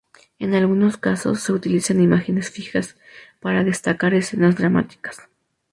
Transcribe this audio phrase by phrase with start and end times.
[0.39, 2.97] En algunos casos, se utilizan imágenes fijas
[3.39, 5.29] para destacar escenas dramáticas.